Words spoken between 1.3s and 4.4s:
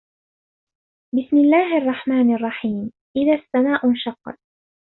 اللَّهِ الرَّحمنِ الرَّحيمِ إِذَا السَّماءُ انشَقَّت